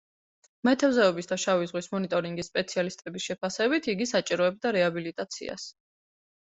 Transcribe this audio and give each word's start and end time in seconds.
მეთევზეობისა 0.69 1.31
და 1.33 1.37
შავი 1.43 1.69
ზღვის 1.73 1.89
მონიტორინგის 1.93 2.51
სპეციალისტების 2.53 3.29
შეფასებით, 3.29 3.93
იგი 3.95 4.13
საჭიროებდა 4.15 4.77
რეაბილიტაციას. 4.81 5.71